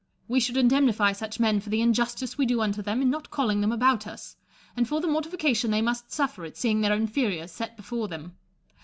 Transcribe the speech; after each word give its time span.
We 0.27 0.39
should 0.39 0.57
indemnify 0.57 1.11
such 1.11 1.39
men 1.39 1.59
for 1.59 1.69
the 1.69 1.79
injustice 1.79 2.35
we 2.35 2.47
do 2.47 2.59
unto 2.59 2.81
them 2.81 3.03
in 3.03 3.11
not 3.11 3.29
calling 3.29 3.61
them 3.61 3.71
about 3.71 4.07
us, 4.07 4.35
and 4.75 4.87
for 4.87 4.99
the 4.99 5.05
mortification 5.05 5.69
they 5.69 5.83
must 5.83 6.11
suffer 6.11 6.43
at 6.43 6.57
seeing 6.57 6.81
their 6.81 6.95
inferiors 6.95 7.51
set 7.51 7.77
before 7.77 8.07
them. 8.07 8.35